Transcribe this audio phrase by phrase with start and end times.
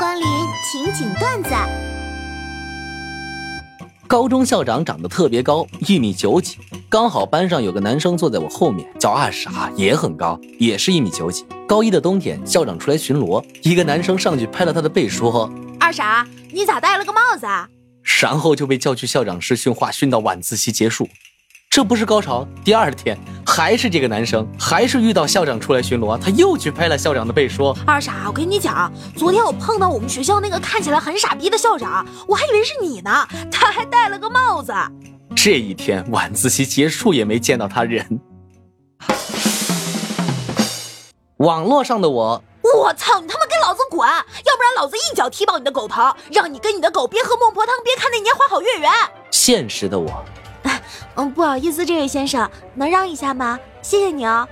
[0.00, 0.26] 光临
[0.64, 1.50] 情景段子。
[4.08, 6.56] 高中校长长得特别高，一米九几，
[6.88, 11.44] 刚好班上有个男生坐在我后面，叫二傻，也很高，也是一米九几。
[11.68, 17.68] 高一的冬天，校长出来巡逻，一个男生上去拍了他的背，说：“二傻，你咋戴了个帽子啊？”
[18.22, 21.10] 然后就被叫去校长室训话，训到晚自习结束。
[21.70, 23.16] 这不是高潮，第二天
[23.46, 34.74] 还是这个男生，还是遇到校长出来巡逻，他又去拍了校长的背，说：“二傻，我跟你讲，昨天我碰到我们学校那个看起来很傻逼的校长，我还以为是你呢，他还戴了个帽子。”
[35.36, 38.20] 这一天晚自习结束也没见到他人。
[41.36, 44.08] 网络上的我，我操，你他妈给老子滚！
[44.08, 46.02] 要不然老子一脚踢爆你的狗头，
[46.32, 48.90] 让你跟你的狗边喝孟婆汤边看那年花好月圆。
[49.30, 50.10] 现实的我。
[51.16, 53.58] 嗯，不好意思，这位先生，能让一下吗？
[53.82, 54.48] 谢谢你哦。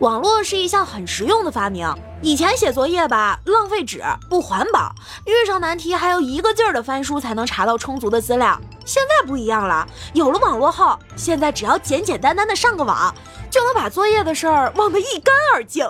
[0.00, 1.90] 网络是一项很实用的发明。
[2.20, 4.94] 以前写作业吧，浪费纸，不环保，
[5.26, 8.58] 遇上难题还要一个劲儿的翻书才能查到充足的资料。
[8.84, 13.14] 现在不一样了，有了网络后，现在只要简简单单的上个网，
[13.50, 15.86] 就能把作业的事儿忘得一干二净。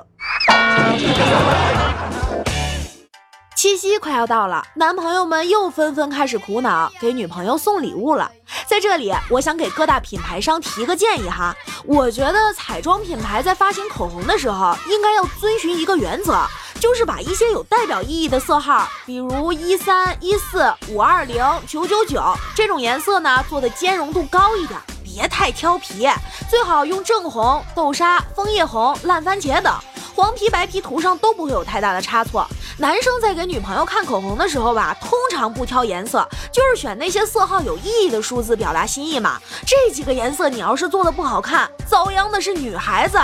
[3.65, 8.31] 七夕快要到了，男朋友们又纷纷开始苦恼给女朋友送礼物了。
[8.67, 11.57] 在这里，我想给各大品牌商提个建议哈，
[11.87, 16.45] 我觉得彩妆品牌在发行口红的时候，应该要遵循一个原则，
[16.79, 22.23] 就是把一些有代表意义的色号，比如一三一四五二零九九九
[22.55, 26.07] 这种颜色呢，做的兼容度高一点，别太挑皮，
[26.51, 29.75] 最好用正红、豆沙、枫叶红、烂番茄等。
[30.15, 32.47] 黄皮白皮涂上都不会有太大的差错。
[32.77, 39.41] 男生在给女朋友看口红的时候吧，通常不挑颜色，就是选那些色号有意义的数字表达心意嘛。
[39.65, 43.17] 这几个颜色你要是做的不好看，遭殃的是女孩子。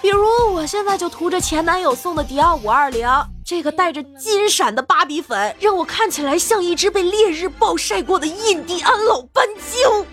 [0.00, 3.06] 比如我现在就涂着前男友送的迪奥五二零，
[3.44, 10.06] 这个带着金闪的芭比粉，让我看起来像一只被烈日暴晒过的印第安老斑鸠。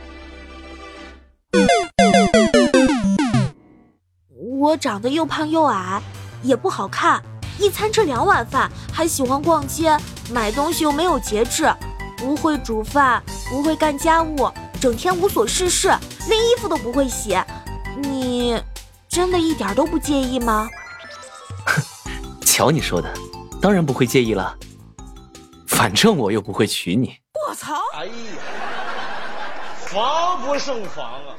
[4.59, 6.01] 我长得又胖又矮。
[6.43, 7.21] 也不好看，
[7.61, 9.95] 一餐吃两碗饭，还喜欢逛街，
[10.31, 11.71] 买东西又没有节制，
[12.17, 15.89] 不会煮饭，不会干家务，整天无所事事，
[16.27, 17.37] 连衣服都不会洗。
[17.97, 18.59] 你
[19.07, 20.67] 真的一点都不介意吗？
[21.67, 21.83] 哼，
[22.43, 23.13] 瞧你说的，
[23.61, 24.57] 当然不会介意了。
[25.67, 27.15] 反正我又不会娶你。
[27.47, 27.75] 我操！
[27.93, 28.11] 哎呀，
[29.85, 31.37] 防不胜防啊！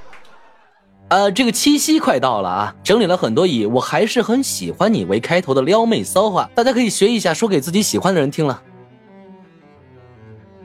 [1.12, 8.62] 呃，这个七夕快到了啊，整理了很多以“我还是很喜欢你”为开头的撩妹骚话，大家可以学一下，说给自己喜欢的人听了。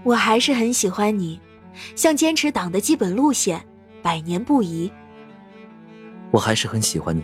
[0.04, 1.42] 我还是很喜欢你，
[1.98, 3.62] 像坚持党的基本路线，
[4.02, 4.90] 百年不移。
[6.32, 7.24] 我还是很喜欢你，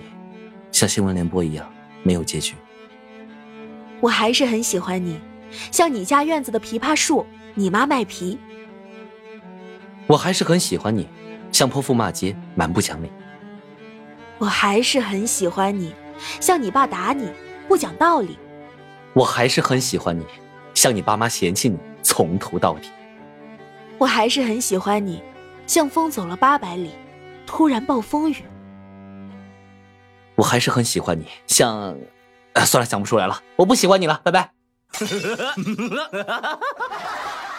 [0.70, 1.66] 像新闻联播一样，
[2.04, 2.56] 没有结局。
[4.02, 5.18] 我还是很喜欢你，
[5.72, 7.26] 像你家院子的枇杷树，
[7.56, 8.38] 你妈卖皮。
[10.08, 11.08] 我还是很喜欢你。
[11.54, 13.10] 像泼妇骂街，蛮不讲理。
[14.40, 15.94] 我还是很喜欢你，
[16.42, 17.30] 像你爸打你，
[17.68, 18.38] 不讲道理。
[19.14, 20.26] 我还是很喜欢你，
[20.74, 22.90] 像你爸妈嫌弃你，从头到底。
[24.00, 25.22] 我还是很喜欢你，
[25.68, 26.92] 像风走了八百里，
[27.46, 28.38] 突然暴风雨。
[30.36, 31.96] 我还是很喜欢你，像……
[32.66, 34.52] 算了，想不出来了，我不喜欢你了，拜拜。